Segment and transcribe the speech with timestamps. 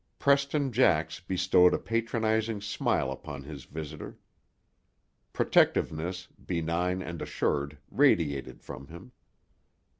[0.17, 4.17] Preston Jax bestowed a patronizing smile upon his visitor.
[5.31, 9.11] Protectiveness, benign and assured, radiated from him.